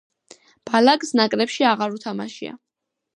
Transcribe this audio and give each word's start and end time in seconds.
ბალაკს 0.69 1.13
ნაკრებში 1.19 1.67
აღარ 1.75 1.93
უთამაშია. 1.99 2.57